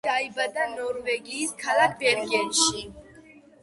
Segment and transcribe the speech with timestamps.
[0.05, 2.87] ბული დაიბადა ნორვეგიის ქალაქ ბერგენში.